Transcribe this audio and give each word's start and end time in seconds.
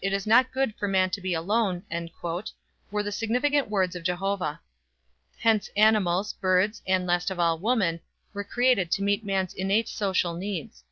"It 0.00 0.12
is 0.12 0.28
not 0.28 0.52
good 0.52 0.76
for 0.76 0.86
man 0.86 1.10
to 1.10 1.20
be 1.20 1.34
alone" 1.34 1.82
were 2.92 3.02
the 3.02 3.10
significant 3.10 3.68
words 3.68 3.96
of 3.96 4.04
Jehovah. 4.04 4.60
Hence 5.40 5.68
animals, 5.76 6.34
birds, 6.34 6.80
and, 6.86 7.04
last 7.04 7.32
of 7.32 7.40
all, 7.40 7.58
woman, 7.58 7.98
were 8.32 8.44
created 8.44 8.92
to 8.92 9.02
meet 9.02 9.24
man's 9.26 9.52
innate 9.52 9.88
social 9.88 10.34
needs. 10.34 10.84